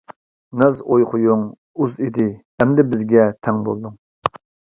[0.61, 1.43] ناز ئوي خۇيۇڭ
[1.83, 2.25] ئۇز ئىدى
[2.59, 3.95] ئەمدى بىزگە تەڭ بولدۇڭ.